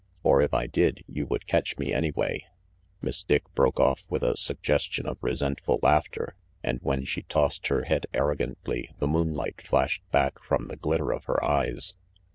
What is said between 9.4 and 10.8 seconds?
flashed back from the